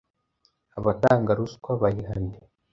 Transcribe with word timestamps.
Abatanga 0.79 1.31
ruswa 1.39 1.71
bayiha 1.81 2.15
nde? 2.23 2.39